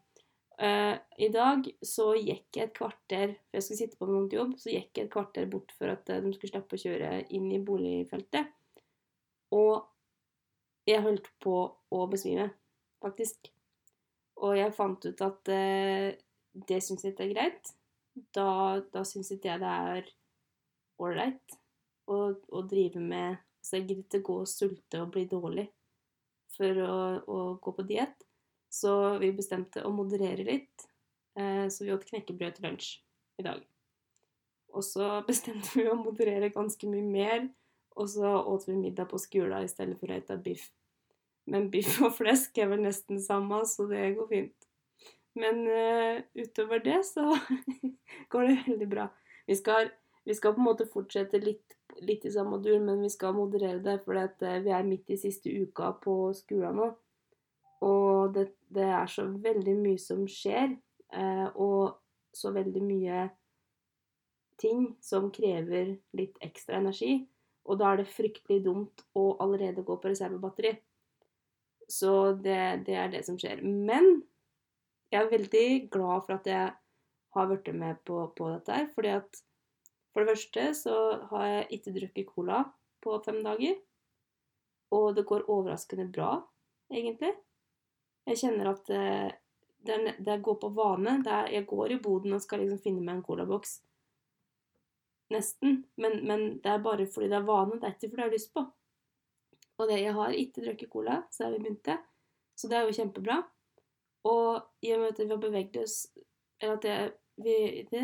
Uh, 0.54 0.96
I 1.18 1.30
dag 1.34 1.66
så 1.82 2.12
gikk 2.14 2.60
jeg 2.60 2.68
et 2.68 2.76
kvarter 2.78 3.32
for 3.34 3.58
jeg 3.58 3.66
skulle 3.66 3.80
sitte 3.80 3.98
på 3.98 4.06
noen 4.06 4.28
jobb, 4.30 4.52
så 4.62 4.70
gikk 4.70 5.00
jeg 5.00 5.08
et 5.08 5.14
kvarter 5.14 5.48
bort 5.50 5.74
for 5.80 5.90
at 5.90 6.12
uh, 6.14 6.20
de 6.22 6.34
skulle 6.36 6.52
slippe 6.52 6.78
å 6.78 6.84
kjøre 6.84 7.10
inn 7.34 7.48
i 7.56 7.62
boligfeltet. 7.64 8.52
Og 9.54 10.90
jeg 10.90 11.04
holdt 11.06 11.30
på 11.44 11.56
å 11.94 12.06
besvime, 12.12 12.50
faktisk. 13.04 13.52
Og 14.44 14.58
jeg 14.58 14.76
fant 14.76 15.06
ut 15.06 15.24
at 15.24 15.52
eh, 15.54 16.10
det 16.54 16.82
syns 16.84 17.06
jeg 17.06 17.14
ikke 17.14 17.28
er 17.28 17.34
greit. 17.34 17.74
Da, 18.36 18.82
da 18.94 19.04
syns 19.08 19.32
ikke 19.34 19.54
jeg 19.54 19.64
det 19.64 19.74
er 19.74 20.10
ålreit 21.02 21.56
å, 22.06 22.18
å, 22.36 22.62
drive 22.70 23.02
med 23.02 23.40
Så 23.64 23.80
jeg 23.80 23.88
gidder 23.88 24.04
ikke 24.04 24.28
gå 24.28 24.36
og 24.44 24.50
sulte 24.52 25.00
og 25.02 25.14
bli 25.16 25.24
dårlig 25.32 25.66
for 26.54 26.82
å, 26.84 26.96
å 27.26 27.38
gå 27.64 27.74
på 27.78 27.86
diett. 27.90 28.26
Så 28.74 28.92
vi 29.22 29.32
bestemte 29.34 29.86
å 29.86 29.94
moderere 29.94 30.46
litt. 30.46 30.86
Eh, 31.40 31.66
så 31.72 31.86
vi 31.86 31.94
åt 31.96 32.06
knekkebrød 32.10 32.58
til 32.58 32.68
lunsj 32.68 32.90
i 33.40 33.46
dag. 33.48 33.64
Og 34.74 34.86
så 34.86 35.08
bestemte 35.30 35.80
vi 35.80 35.88
å 35.90 35.98
moderere 35.98 36.52
ganske 36.54 36.90
mye 36.90 37.08
mer, 37.08 37.48
og 37.96 38.10
så 38.10 38.38
åt 38.50 38.68
vi 38.68 38.76
middag 38.78 39.10
på 39.12 39.20
skolen 39.22 39.64
i 39.64 39.72
stedet 39.72 40.00
for 40.00 40.12
å 40.12 40.20
spise 40.20 40.40
biff. 40.46 40.70
Men 41.46 41.70
biff 41.72 41.98
og 42.04 42.16
flesk 42.16 42.58
er 42.62 42.70
vel 42.72 42.86
nesten 42.86 43.20
samme, 43.22 43.64
så 43.68 43.88
det 43.90 44.14
går 44.18 44.30
fint. 44.30 44.70
Men 45.40 45.64
uh, 45.68 46.22
utover 46.38 46.80
det 46.84 47.02
så 47.08 47.26
går 48.32 48.48
det 48.48 48.58
veldig 48.68 48.90
bra. 48.90 49.08
Vi 49.48 49.56
skal, 49.60 49.90
vi 50.24 50.36
skal, 50.38 50.54
på 50.54 50.62
en 50.62 50.70
måte 50.70 50.88
fortsette 50.88 51.42
litt, 51.42 51.76
litt 52.06 52.26
i 52.26 52.32
samme 52.32 52.62
dur, 52.64 52.80
men 52.80 53.02
vi 53.02 53.10
skal 53.12 53.36
moderere 53.36 53.82
det, 53.84 54.00
for 54.06 54.18
uh, 54.18 54.60
vi 54.64 54.72
er 54.72 54.88
midt 54.88 55.12
i 55.12 55.20
siste 55.20 55.52
uka 55.52 55.96
på 56.04 56.18
skolen 56.38 56.80
nå. 56.80 56.90
Og 57.84 58.34
det, 58.36 58.48
det, 58.72 58.88
er 58.88 59.10
så 59.12 59.26
veldig 59.28 59.76
mye 59.82 60.00
som 60.00 60.24
skjer, 60.30 60.78
uh, 61.18 61.50
og 61.60 61.98
så 62.34 62.54
veldig 62.56 62.84
mye 62.86 63.26
ting 64.62 64.94
som 65.04 65.32
krever 65.34 65.98
litt 66.16 66.38
ekstra 66.46 66.80
energi. 66.80 67.26
Og 67.64 67.80
da 67.80 67.92
er 67.92 68.02
det 68.02 68.12
fryktelig 68.12 68.64
dumt 68.66 69.06
å 69.16 69.34
allerede 69.44 69.86
gå 69.86 69.96
på 70.00 70.12
reservebatteri. 70.12 70.74
Så 71.88 72.34
det, 72.44 72.86
det 72.88 72.98
er 73.00 73.12
det 73.14 73.24
som 73.28 73.38
skjer. 73.40 73.62
Men 73.64 74.24
jeg 75.14 75.22
er 75.22 75.32
veldig 75.32 75.68
glad 75.94 76.26
for 76.26 76.36
at 76.38 76.50
jeg 76.50 76.74
har 77.34 77.50
blitt 77.50 77.72
med 77.78 78.02
på, 78.08 78.20
på 78.36 78.50
dette 78.52 78.78
her. 78.78 78.88
fordi 78.96 79.16
at 79.16 79.44
for 80.14 80.22
det 80.22 80.36
første 80.36 80.66
så 80.78 80.96
har 81.32 81.46
jeg 81.50 81.70
ikke 81.78 81.96
drukket 81.96 82.30
cola 82.30 82.64
på 83.04 83.16
fem 83.26 83.40
dager. 83.46 83.80
Og 84.94 85.16
det 85.18 85.26
går 85.26 85.48
overraskende 85.50 86.06
bra, 86.14 86.36
egentlig. 86.94 87.32
Jeg 88.30 88.40
kjenner 88.44 88.70
at 88.76 88.92
eh, 88.94 89.32
det, 89.84 89.98
det, 90.06 90.14
det 90.22 90.42
går 90.46 90.60
på 90.62 90.70
vane. 90.78 91.18
Er, 91.26 91.50
jeg 91.52 91.66
går 91.68 91.96
i 91.96 92.02
boden 92.04 92.38
og 92.38 92.44
skal 92.44 92.62
liksom 92.62 92.82
finne 92.84 93.02
meg 93.02 93.18
en 93.18 93.26
colaboks. 93.26 93.80
Nesten. 95.34 95.84
Men, 95.98 96.20
men, 96.28 96.46
det 96.64 96.72
er 96.72 96.84
bare 96.84 97.08
fordi 97.10 97.30
det 97.32 97.40
er 97.40 97.48
vane. 97.48 97.80
Det 97.82 97.90
er 97.90 97.96
ikke 97.96 98.12
fordi 98.14 98.22
jeg 98.22 98.30
har 98.30 98.38
lyst 98.38 98.54
på. 98.54 98.66
Og 99.78 99.90
det, 99.90 100.00
jeg 100.02 100.14
har 100.14 100.38
ikke 100.38 100.66
drukket 100.66 100.90
cola 100.94 101.18
siden 101.34 101.56
vi 101.56 101.64
begynte, 101.64 101.98
så 102.56 102.70
det 102.70 102.78
er 102.78 102.86
jo 102.86 102.96
kjempebra. 102.96 103.40
Og 104.30 104.86
i 104.86 104.94
og 104.94 105.02
med 105.02 105.12
at 105.12 105.20
vi 105.20 105.28
har 105.28 105.40
beveget 105.42 105.78
oss 105.82 105.96
Eller 106.62 106.78
at 106.78 106.86
jeg, 106.88 107.12
vi, 107.44 107.56
det, 107.92 108.04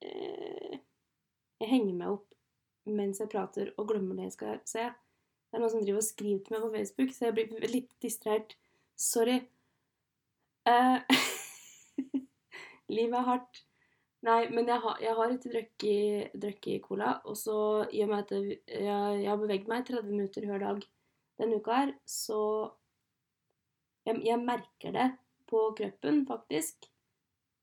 eh, 0.00 0.78
jeg 1.60 1.68
henger 1.68 1.94
meg 1.98 2.14
opp 2.14 2.30
mens 2.88 3.20
jeg 3.20 3.28
prater 3.28 3.68
og 3.76 3.90
glemmer 3.90 4.16
det 4.16 4.30
jeg 4.30 4.36
skal 4.38 4.60
se. 4.64 4.86
Det 5.50 5.58
er 5.58 5.62
noen 5.62 5.72
som 5.74 5.82
driver 5.84 6.00
og 6.00 6.06
skriver 6.06 6.38
til 6.44 6.54
meg 6.54 6.62
på 6.64 6.70
Facebook, 6.72 7.12
så 7.12 7.26
jeg 7.26 7.36
blir 7.36 7.74
litt 7.74 7.90
distrahert. 8.02 8.54
Sorry. 8.96 9.36
Eh, 10.70 11.18
livet 12.96 13.18
er 13.20 13.28
hardt. 13.28 13.60
Nei, 14.26 14.50
men 14.52 14.68
jeg 14.68 14.82
har, 14.84 14.98
jeg 15.00 15.16
har 15.16 15.30
ikke 15.32 16.40
drukket, 16.42 16.82
cola. 16.84 17.14
Og 17.24 17.38
så, 17.40 17.56
i 17.88 18.02
og 18.04 18.10
med 18.10 18.26
at 18.26 18.34
jeg, 18.36 18.58
jeg, 18.68 19.28
har 19.30 19.40
beveget 19.40 19.70
meg 19.70 19.86
30 19.88 20.12
minutter 20.12 20.44
hver 20.48 20.60
dag 20.60 20.82
denne 21.40 21.56
uka 21.56 21.78
her, 21.78 21.92
så 22.04 22.40
jeg, 24.04 24.20
jeg, 24.26 24.36
merker 24.44 24.92
det 24.92 25.06
på 25.48 25.62
kroppen, 25.78 26.26
faktisk. 26.28 26.90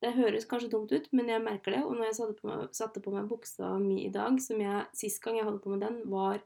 Det 0.02 0.14
høres 0.14 0.46
kanskje 0.50 0.70
dumt 0.74 0.92
ut, 0.94 1.06
men 1.14 1.30
jeg 1.30 1.42
merker 1.42 1.76
det. 1.76 1.84
Og 1.86 1.94
når 1.94 2.10
jeg 2.10 2.18
satte 2.18 2.38
på 2.40 2.50
meg, 2.50 2.66
satte 2.74 3.02
på 3.02 3.14
meg 3.14 3.30
buksa 3.30 3.72
mi 3.82 4.02
i 4.04 4.12
dag, 4.14 4.38
som 4.42 4.60
jeg 4.62 4.86
Sist 4.98 5.22
gang 5.22 5.38
jeg 5.38 5.46
hadde 5.46 5.62
på 5.62 5.72
meg 5.72 5.82
den, 5.86 6.02
var 6.10 6.38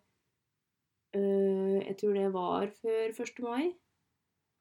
øh, 1.16 1.80
Jeg 1.80 1.96
tror 2.00 2.16
det 2.16 2.30
var 2.36 2.68
før 2.80 3.12
1. 3.16 3.44
mai. 3.44 3.72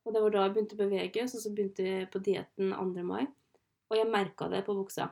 Og 0.06 0.16
det 0.16 0.24
var 0.24 0.34
da 0.34 0.44
jeg 0.48 0.56
begynte 0.56 0.80
å 0.80 0.84
bevege, 0.86 1.28
så, 1.28 1.44
så 1.44 1.52
begynte 1.52 1.88
jeg 1.88 2.12
på 2.12 2.24
dietten 2.24 2.72
2. 2.76 3.04
mai. 3.08 3.26
Og 3.92 4.00
jeg 4.00 4.12
merka 4.12 4.48
det 4.52 4.64
på 4.68 4.76
buksa. 4.76 5.12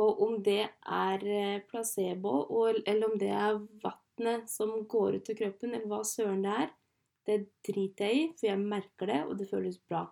Og 0.00 0.22
om 0.24 0.36
det 0.44 0.62
er 0.64 1.24
eh, 1.26 1.62
placebo, 1.68 2.44
eller 2.80 3.08
om 3.08 3.18
det 3.20 3.32
er 3.34 3.58
vannet 3.82 4.48
som 4.50 4.72
går 4.88 5.18
ut 5.18 5.32
av 5.32 5.40
kroppen, 5.42 5.74
eller 5.74 5.90
hva 5.90 6.00
søren 6.08 6.44
det 6.46 6.54
er, 6.64 6.70
det 7.28 7.36
driter 7.68 8.08
jeg 8.08 8.20
i, 8.20 8.30
for 8.38 8.48
jeg 8.48 8.62
merker 8.62 9.12
det, 9.12 9.20
og 9.28 9.36
det 9.38 9.50
føles 9.50 9.76
bra. 9.90 10.06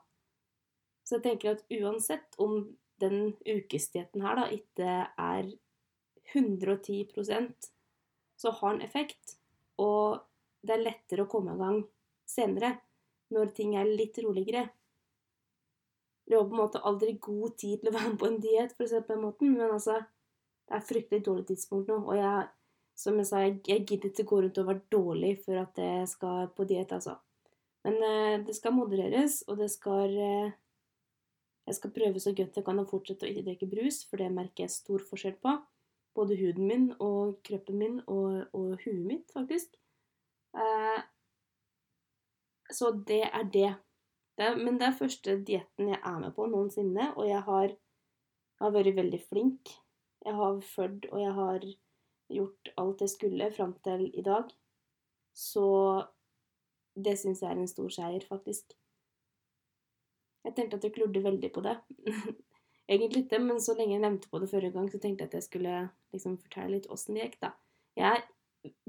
Så 1.09 1.17
jeg 1.17 1.25
tenker 1.25 1.55
at 1.55 1.65
uansett 1.73 2.37
om 2.43 2.61
den 3.01 3.33
ukesdietten 3.47 4.25
her 4.27 4.37
da 4.37 4.47
ikke 4.53 4.93
er 5.09 5.51
110% 6.35 7.71
så 8.39 8.51
har 8.51 8.75
den 8.75 8.83
effekt. 8.83 9.39
Og 9.83 10.21
det 10.63 10.75
er 10.75 10.85
lettere 10.85 11.25
å 11.25 11.31
komme 11.31 11.55
i 11.55 11.61
gang 11.61 11.81
senere 12.29 12.75
når 13.35 13.55
ting 13.57 13.75
er 13.79 13.89
litt 13.89 14.19
roligere. 14.23 14.69
Du 16.29 16.37
har 16.37 16.45
på 16.45 16.53
en 16.53 16.61
måte 16.61 16.81
aldri 16.85 17.15
god 17.25 17.57
tid 17.57 17.81
til 17.81 17.91
å 17.91 17.95
være 17.99 18.13
med 18.13 18.21
på 18.21 18.29
en 18.29 18.41
diett, 18.43 18.75
for 18.77 18.85
å 18.85 18.91
si 18.91 18.99
det 18.99 19.07
på 19.07 19.17
den 19.17 19.25
måten, 19.25 19.57
men 19.57 19.73
altså 19.73 20.01
Det 20.69 20.77
er 20.77 20.85
fryktelig 20.85 21.25
dårlig 21.25 21.47
tidspunkt 21.49 21.89
nå, 21.89 21.95
og 22.05 22.19
jeg, 22.19 22.49
som 23.01 23.17
jeg 23.17 23.29
sa, 23.31 23.39
jeg, 23.41 23.55
jeg 23.65 23.87
gidder 23.89 24.11
ikke 24.11 24.27
gå 24.29 24.41
rundt 24.43 24.59
og 24.61 24.67
være 24.69 24.83
dårlig 24.93 25.31
for 25.47 25.57
at 25.63 25.81
jeg 25.81 26.11
skal 26.11 26.51
på 26.53 26.67
diett, 26.69 26.93
altså. 26.93 27.15
Men 27.87 27.97
eh, 28.05 28.35
det 28.45 28.57
skal 28.59 28.75
modereres, 28.77 29.41
og 29.49 29.63
det 29.63 29.71
skal 29.73 30.13
eh, 30.13 30.51
Jeg 31.69 31.77
skal 31.77 31.93
prøve 31.93 32.21
så 32.21 32.33
godt 32.33 32.57
jeg 32.57 32.65
kan 32.65 32.81
å 32.81 32.87
fortsette 32.89 33.27
å 33.27 33.29
ikke 33.29 33.47
drikke 33.47 33.69
brus, 33.69 34.03
for 34.09 34.21
det 34.21 34.29
merker 34.33 34.65
jeg 34.65 34.73
stor 34.73 35.03
forskjell 35.05 35.35
på. 35.41 35.53
Både 36.17 36.37
huden 36.37 36.69
min 36.69 36.87
og 36.97 37.39
kroppen 37.45 37.77
min 37.81 37.99
og, 38.07 38.47
og 38.57 38.71
huet 38.85 39.05
mitt, 39.05 39.27
faktisk. 39.33 39.77
Eh, 40.57 41.01
så 42.73 42.93
det 43.09 43.23
er 43.29 43.45
det. 43.53 43.69
Det 44.39 44.53
men 44.61 44.79
det 44.79 44.89
er 44.89 44.99
første 44.99 45.37
dietten 45.47 45.91
jeg 45.93 45.99
er 45.99 46.19
med 46.23 46.35
på 46.37 46.47
noensinne, 46.51 47.11
og 47.17 47.27
jeg 47.29 47.43
har, 47.49 47.75
har 48.63 48.75
vært 48.75 48.97
veldig 48.99 49.21
flink. 49.27 49.73
Jeg 50.25 50.35
har 50.39 50.61
fulgt, 50.75 51.09
og 51.13 51.23
jeg 51.23 51.35
har 51.35 51.67
gjort 52.29 52.73
alt 52.79 53.03
jeg 53.03 53.15
skulle 53.15 53.51
fram 53.55 53.75
til 53.85 54.09
i 54.09 54.25
dag. 54.25 54.51
Så 55.35 55.67
det 56.99 57.15
syns 57.19 57.43
jeg 57.43 57.51
er 57.51 57.59
en 57.59 57.71
stor 57.71 57.91
seier, 57.95 58.25
faktisk. 58.27 58.75
Jeg 60.47 60.55
tenkte 60.57 60.79
at 60.79 60.87
jeg 60.87 60.95
klurde 60.95 61.23
veldig 61.25 61.51
på 61.55 61.63
det. 61.67 61.77
Egentlig 62.89 63.27
ikke, 63.27 63.39
men 63.43 63.61
så 63.61 63.75
lenge 63.77 63.97
jeg 63.97 64.03
nevnte 64.03 64.31
på 64.31 64.41
det 64.41 64.49
forrige 64.51 64.73
gang, 64.73 64.89
så 64.91 64.99
tenkte 64.99 65.25
jeg 65.25 65.29
at 65.29 65.39
jeg 65.39 65.47
skulle 65.49 65.75
liksom 66.15 66.39
fortelle 66.41 66.79
litt 66.79 66.89
åssen 66.91 67.19
det 67.19 67.27
gikk, 67.27 67.41
da. 67.43 67.51
Jeg 67.99 68.09
er 68.17 68.23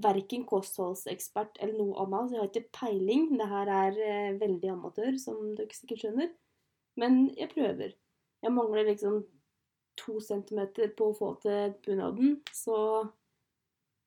verken 0.02 0.46
kostholdsekspert 0.50 1.60
eller 1.62 1.78
noe 1.78 1.98
annet, 2.04 2.30
så 2.30 2.36
jeg 2.36 2.42
har 2.42 2.52
ikke 2.52 2.78
peiling. 2.80 3.28
Det 3.40 3.50
her 3.52 3.74
er 3.74 4.00
eh, 4.06 4.38
veldig 4.40 4.72
amatør, 4.74 5.18
som 5.22 5.42
dere 5.58 5.78
sikkert 5.78 6.06
skjønner. 6.06 6.32
Men 7.00 7.22
jeg 7.38 7.52
prøver. 7.54 7.94
Jeg 8.44 8.56
mangler 8.56 8.88
liksom 8.88 9.22
to 10.00 10.20
centimeter 10.24 10.92
på 10.96 11.10
å 11.10 11.16
få 11.16 11.34
til 11.44 11.74
bunaden, 11.84 12.38
så 12.56 12.78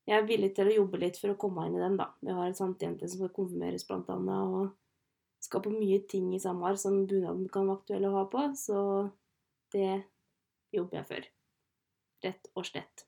jeg 0.09 0.17
er 0.19 0.27
villig 0.27 0.51
til 0.57 0.71
å 0.71 0.77
jobbe 0.81 0.99
litt 1.03 1.19
for 1.21 1.35
å 1.35 1.39
komme 1.39 1.67
inn 1.69 1.77
i 1.77 1.83
den, 1.83 1.99
da. 2.01 2.09
Vi 2.25 2.33
har 2.35 2.49
en 2.49 2.57
santjente 2.57 3.07
som 3.09 3.21
skal 3.21 3.35
konfirmeres, 3.37 3.85
blant 3.87 4.09
annet, 4.11 4.57
og 4.57 5.45
skal 5.45 5.63
på 5.63 5.75
mye 5.75 6.01
ting 6.11 6.33
i 6.35 6.41
Samar 6.43 6.79
som 6.81 7.05
bunaden 7.11 7.47
kan 7.53 7.69
være 7.69 7.83
aktuell 7.83 8.09
å 8.09 8.17
ha 8.17 8.25
på, 8.33 8.47
så 8.59 8.81
det 9.75 10.03
jobber 10.75 11.01
jeg 11.01 11.09
for. 11.11 11.29
Rett 12.23 12.51
og 12.57 12.67
slett. 12.67 13.07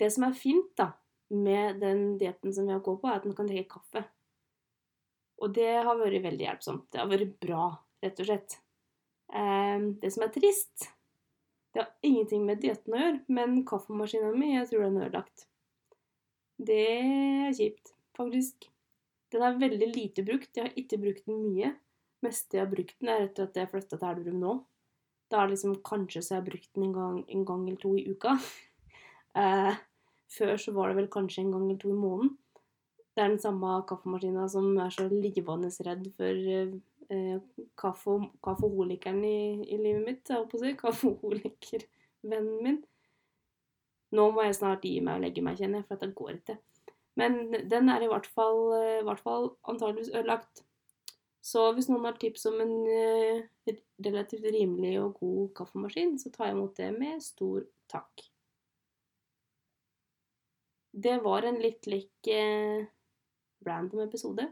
Det 0.00 0.10
som 0.12 0.26
er 0.26 0.36
fint, 0.38 0.70
da, 0.78 0.92
med 1.30 1.80
den 1.82 2.16
dietten 2.18 2.54
som 2.54 2.66
vi 2.66 2.74
har 2.74 2.82
gått 2.84 3.00
på, 3.02 3.08
er 3.08 3.20
at 3.20 3.28
man 3.28 3.36
kan 3.38 3.48
drikke 3.48 3.78
kaffe. 3.78 4.04
Og 5.40 5.52
det 5.56 5.70
har 5.86 5.98
vært 5.98 6.24
veldig 6.24 6.46
hjelpsomt. 6.46 6.88
Det 6.92 7.00
har 7.00 7.08
vært 7.10 7.36
bra, 7.42 7.68
rett 8.04 8.18
og 8.20 8.28
slett. 8.28 8.56
Ehm, 9.32 9.92
det 10.02 10.10
som 10.12 10.26
er 10.26 10.32
trist, 10.34 10.90
det 11.72 11.84
har 11.84 11.92
ingenting 12.06 12.44
med 12.48 12.60
dietten 12.62 12.96
å 12.96 13.00
gjøre, 13.00 13.20
men 13.30 13.60
kaffemaskina 13.68 14.32
mi, 14.34 14.52
jeg 14.56 14.68
tror 14.70 14.84
den 14.86 14.98
er 14.98 15.06
ødelagt. 15.08 15.46
Det 16.60 16.80
er 16.90 17.54
kjipt, 17.56 17.94
faktisk. 18.18 18.66
Den 19.32 19.44
er 19.46 19.60
veldig 19.60 19.88
lite 19.94 20.24
brukt. 20.26 20.50
Jeg 20.56 20.66
har 20.66 20.74
ikke 20.76 20.98
brukt 21.00 21.28
den 21.30 21.40
mye. 21.44 21.76
meste 22.20 22.58
jeg 22.58 22.66
har 22.66 22.72
brukt 22.74 22.98
den, 23.00 23.08
er 23.08 23.22
etter 23.24 23.46
at 23.46 23.54
jeg 23.56 23.70
flytta 23.70 23.96
til 23.96 24.10
Elverum 24.10 24.40
nå. 24.42 24.56
Da 25.30 25.38
er 25.38 25.46
det 25.46 25.54
liksom 25.54 25.78
kanskje 25.86 26.20
så 26.20 26.34
jeg 26.34 26.42
har 26.42 26.48
brukt 26.50 26.68
den 26.74 26.88
en 26.88 26.92
gang, 26.92 27.22
en 27.32 27.44
gang 27.48 27.62
eller 27.64 27.80
to 27.80 27.94
i 27.96 28.04
uka. 28.10 28.34
eh, 30.30 30.36
før 30.36 30.54
så 30.60 30.74
var 30.76 30.90
det 30.90 31.00
vel 31.00 31.10
kanskje 31.12 31.44
en 31.44 31.52
gang 31.54 31.66
eller 31.66 31.80
to 31.80 31.90
i 31.90 31.98
måneden. 31.98 32.36
Det 33.10 33.24
er 33.24 33.32
den 33.32 33.42
samme 33.42 33.72
kaffemaskina 33.88 34.46
som 34.48 34.70
er 34.78 34.92
så 34.94 35.08
livende 35.10 35.70
redd 35.86 36.06
for 36.16 36.46
eh, 37.10 37.40
kaffe, 37.78 38.16
kaffeholikeren 38.44 39.24
i, 39.24 39.40
i, 39.66 39.76
livet 39.76 40.06
mitt, 40.06 40.22
jeg 40.28 40.38
holdt 40.38 40.52
på 40.52 40.60
å 40.60 40.62
si. 40.62 40.72
Kaffeholikervennen 40.78 42.64
min. 42.64 42.80
Nå 44.14 44.30
må 44.34 44.46
jeg 44.46 44.58
snart 44.58 44.86
gi 44.86 44.96
meg 45.02 45.18
og 45.18 45.26
legge 45.26 45.44
meg, 45.44 45.58
kjenner 45.58 45.82
jeg, 45.82 45.88
for 45.90 46.00
det 46.00 46.14
går 46.18 46.32
ikke. 46.38 46.58
Men 47.18 47.40
den 47.70 47.90
er 47.92 48.02
i 48.02 48.08
hvert 48.10 48.26
fall, 48.30 48.72
i 49.00 49.04
hvert 49.06 49.22
fall 49.22 49.52
antageligvis 49.68 50.14
ødelagt. 50.14 50.64
Så 51.44 51.70
hvis 51.74 51.88
noen 51.90 52.06
har 52.06 52.18
tips 52.20 52.46
om 52.50 52.58
en 52.62 52.74
uh, 52.86 53.76
relativt 54.04 54.44
rimelig 54.52 54.96
og 55.00 55.20
god 55.22 55.54
kaffemaskin, 55.60 56.18
så 56.20 56.32
tar 56.32 56.50
jeg 56.50 56.58
imot 56.58 56.76
det 56.78 56.90
med 56.96 57.22
stor 57.24 57.64
takk. 57.90 58.26
Det 60.90 61.18
var 61.22 61.46
en 61.46 61.60
litt 61.62 61.86
lik 61.86 62.30
eh, 62.32 62.86
random 63.66 64.00
episode. 64.06 64.48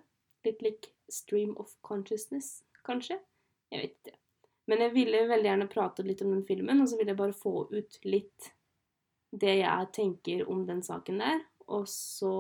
Litt 0.46 0.62
lik 0.62 0.90
Stream 1.10 1.56
of 1.56 1.74
Consciousness, 1.80 2.62
kanskje. 2.86 3.18
Jeg 3.72 3.82
vet 3.82 3.96
ikke. 3.96 4.16
Men 4.68 4.84
jeg 4.84 4.94
ville 4.94 5.24
veldig 5.30 5.48
gjerne 5.48 5.70
prate 5.72 6.04
litt 6.04 6.22
om 6.22 6.34
den 6.34 6.44
filmen, 6.46 6.82
og 6.82 6.90
så 6.90 6.98
ville 6.98 7.14
jeg 7.14 7.20
bare 7.20 7.36
få 7.36 7.54
ut 7.72 8.00
litt 8.04 8.50
det 9.32 9.58
jeg 9.60 9.92
tenker 9.96 10.44
om 10.48 10.64
den 10.68 10.82
saken 10.84 11.20
der. 11.22 11.40
Og 11.68 11.88
så 11.90 12.34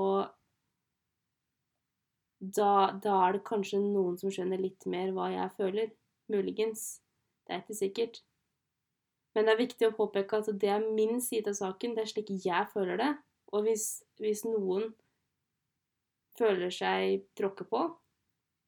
da, 2.38 2.94
da, 3.02 3.14
er 3.26 3.36
det 3.36 3.46
kanskje 3.48 3.80
noen 3.82 4.16
som 4.20 4.30
skjønner 4.32 4.60
litt 4.62 4.86
mer 4.86 5.10
hva 5.16 5.30
jeg 5.32 5.54
føler. 5.56 5.92
Muligens. 6.28 7.00
Det 7.46 7.56
er 7.56 7.62
ikke 7.64 7.78
sikkert. 7.78 8.20
Men 9.34 9.48
det 9.48 9.54
er 9.54 9.62
viktig 9.62 9.88
å 9.88 9.96
påpeke 9.96 10.42
at 10.42 10.50
det 10.60 10.70
er 10.72 10.84
min 10.84 11.22
side 11.24 11.50
av 11.50 11.58
saken. 11.58 11.96
Det 11.96 12.04
er 12.04 12.12
slik 12.12 12.32
jeg 12.44 12.68
føler 12.74 13.00
det. 13.00 13.10
Og 13.54 13.64
hvis, 13.64 13.86
hvis 14.20 14.44
noen 14.44 14.90
føler 16.38 16.72
seg 16.74 17.24
tråkket 17.38 17.70
på, 17.70 17.82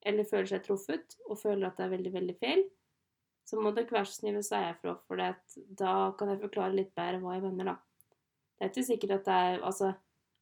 eller 0.06 0.28
føler 0.28 0.48
seg 0.48 0.64
truffet, 0.64 1.16
og 1.28 1.38
føler 1.38 1.68
at 1.68 1.78
det 1.78 1.86
er 1.86 1.94
veldig, 1.94 2.12
veldig 2.14 2.36
feil, 2.40 2.62
så 3.46 3.58
må 3.60 3.72
dere 3.74 3.90
være 3.90 4.08
så 4.08 4.20
snill 4.20 4.38
å 4.38 4.44
si 4.46 4.58
ifra, 4.62 4.94
for 5.08 5.20
da 5.20 5.94
kan 6.16 6.30
jeg 6.30 6.42
forklare 6.44 6.76
litt 6.76 6.94
bedre 6.96 7.20
hva 7.22 7.36
jeg 7.36 7.44
mener, 7.48 7.72
da. 7.72 7.76
Det 8.56 8.66
er 8.66 8.72
ikke 8.72 8.86
sikkert 8.86 9.14
at 9.16 9.28
det 9.28 9.36
er 9.50 9.62
Altså, 9.66 9.92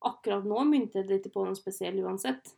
akkurat 0.09 0.47
nå 0.47 0.65
mynter 0.69 1.07
jeg 1.07 1.21
ikke 1.21 1.35
på 1.35 1.45
noe 1.47 1.59
spesielt 1.59 2.03
uansett. 2.03 2.53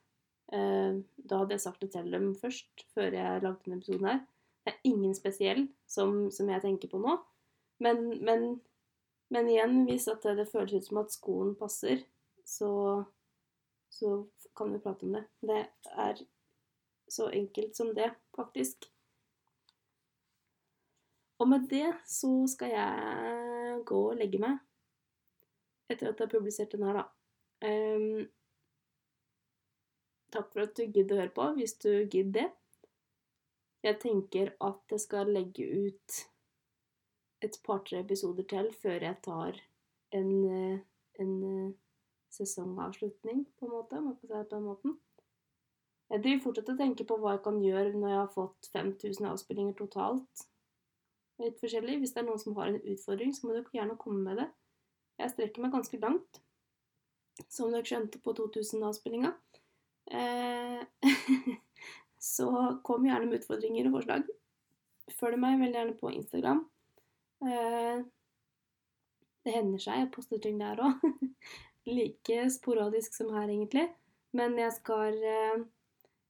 Eh, 0.52 0.96
da 1.16 1.40
hadde 1.40 1.54
jeg 1.54 1.64
sagt 1.64 1.84
det 1.84 1.92
til 1.94 2.08
dem 2.12 2.32
først, 2.40 2.84
før 2.94 3.14
jeg 3.14 3.42
lagde 3.44 3.62
denne 3.64 3.78
episoden 3.78 4.08
her. 4.08 4.22
Det 4.64 4.74
er 4.74 4.88
ingen 4.90 5.14
spesiell 5.16 5.62
som, 5.88 6.26
som 6.34 6.50
jeg 6.50 6.64
tenker 6.64 6.90
på 6.90 7.00
nå. 7.00 7.14
Men, 7.80 8.02
men 8.24 8.48
men 9.30 9.48
igjen, 9.48 9.84
hvis 9.86 10.08
det, 10.10 10.48
føles 10.50 10.74
ut 10.74 10.86
som 10.88 11.02
at 11.04 11.14
skoen 11.14 11.52
passer, 11.58 12.02
så, 12.44 12.70
så 13.90 14.14
kan 14.58 14.72
vi 14.74 14.80
prate 14.82 15.06
om 15.06 15.14
det. 15.14 15.24
Det 15.46 15.60
er 16.06 16.22
så 17.10 17.28
enkelt 17.34 17.76
som 17.76 17.92
det, 17.94 18.10
faktisk. 18.36 18.88
Og 21.40 21.48
med 21.48 21.68
det 21.70 21.86
så 22.10 22.32
skal 22.50 22.74
jeg 22.74 23.84
gå 23.86 24.00
og 24.10 24.18
legge 24.18 24.42
meg. 24.42 24.58
Etter 25.90 26.10
at 26.10 26.18
jeg 26.18 26.26
har 26.26 26.34
publisert 26.34 26.74
den 26.74 26.84
her, 26.86 27.00
da. 27.00 27.06
Um, 27.60 28.26
takk 30.34 30.50
for 30.52 30.66
at 30.66 30.74
du 30.76 30.84
gidder 30.84 31.16
å 31.16 31.22
høre 31.22 31.34
på, 31.38 31.46
hvis 31.56 31.78
du 31.82 31.90
gidder 32.02 32.34
det. 32.42 32.48
Jeg 33.86 33.96
tenker 34.02 34.52
at 34.60 34.92
jeg 34.92 35.06
skal 35.06 35.32
legge 35.32 35.64
ut 35.64 36.20
et 37.44 37.60
par-tre 37.64 38.00
episoder 38.04 38.46
til 38.48 38.70
før 38.82 39.06
jeg 39.06 39.16
tar 39.24 39.60
en, 40.16 40.32
eh, 40.44 40.80
en 41.22 41.32
eh, 41.50 41.72
sesongavslutning, 42.30 43.46
på 43.58 43.66
en 43.66 43.72
måte. 43.72 44.00
Må 44.00 44.14
på 44.14 44.28
den 44.28 44.62
måten. 44.62 44.98
Jeg 46.10 46.22
driver 46.22 46.42
fortsatt 46.42 46.72
og 46.72 46.78
tenker 46.78 47.06
på 47.06 47.16
hva 47.22 47.36
jeg 47.36 47.42
kan 47.44 47.58
gjøre 47.62 47.92
når 47.94 48.08
jeg 48.08 48.18
har 48.18 48.32
fått 48.34 48.70
5000 48.72 49.28
avspillinger 49.30 49.76
totalt. 49.78 50.46
Litt 51.38 51.60
forskjellig. 51.62 52.00
Hvis 52.00 52.14
det 52.16 52.24
er 52.24 52.26
noen 52.26 52.42
som 52.42 52.56
har 52.58 52.72
en 52.72 52.80
utfordring, 52.80 53.34
så 53.34 53.46
må 53.46 53.54
dere 53.54 53.76
gjerne 53.76 53.98
komme 54.00 54.24
med 54.24 54.42
det. 54.42 54.48
Jeg 55.20 55.34
strekker 55.34 55.62
meg 55.62 55.74
ganske 55.74 56.00
langt, 56.02 56.40
som 57.46 57.70
dere 57.70 57.86
skjønte 57.86 58.18
på 58.24 58.34
2000 58.36 58.82
avspillinger. 58.88 59.36
Eh, 60.10 60.82
så 62.34 62.50
kom 62.86 63.06
gjerne 63.06 63.30
med 63.30 63.40
utfordringer 63.40 63.88
og 63.88 64.00
forslag. 64.00 64.26
Følg 65.20 65.38
meg 65.42 65.60
veldig 65.60 65.78
gjerne 65.78 65.98
på 66.00 66.12
Instagram. 66.16 66.64
Eh, 67.40 68.02
det 69.44 69.54
hender 69.54 69.80
seg 69.80 70.02
jeg 70.02 70.12
poster 70.14 70.40
ting 70.42 70.60
der 70.60 70.80
òg. 70.84 71.04
like 71.96 72.40
sporadisk 72.52 73.16
som 73.16 73.32
her, 73.34 73.48
egentlig. 73.48 73.88
Men 74.36 74.58
jeg 74.58 74.72
skal, 74.76 75.16
eh, 75.24 75.62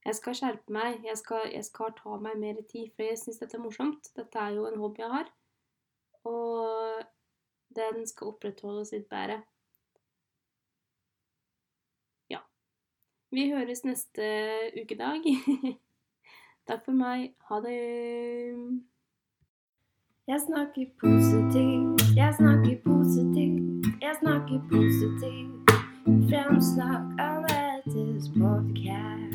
jeg 0.06 0.14
skal 0.14 0.38
skjerpe 0.38 0.72
meg. 0.72 1.04
Jeg 1.04 1.18
skal, 1.18 1.50
jeg 1.52 1.64
skal, 1.66 1.94
ta 1.98 2.16
meg 2.22 2.38
mer 2.38 2.62
tid, 2.62 2.90
for 2.94 3.08
jeg 3.08 3.18
syns 3.18 3.40
dette 3.42 3.58
er 3.58 3.64
morsomt. 3.64 4.12
Dette 4.16 4.38
er 4.38 4.56
jo 4.56 4.66
en 4.68 4.78
hobby 4.80 5.02
jeg 5.02 5.14
har. 5.16 5.32
Og 6.30 7.02
den 7.76 8.06
skal 8.06 8.32
opprettholdes 8.32 8.92
litt 8.94 9.08
bedre. 9.10 9.40
Ja. 12.30 12.40
Vi 13.34 13.50
høres 13.50 13.84
neste 13.84 14.30
ukedag. 14.78 15.26
Takk 16.70 16.86
for 16.86 16.94
meg. 16.94 17.34
Ha 17.50 17.60
det. 17.64 17.76
Jeg 20.28 20.40
snakker 20.46 20.84
positivt, 21.00 22.16
jeg 22.16 22.34
snakker 22.38 22.76
positivt, 22.84 23.86
jeg 24.00 24.14
snakker 24.20 24.60
positivt. 24.70 25.70
Fremsnakk 26.28 27.04
Anettes 27.18 28.24
podkast. 28.38 29.29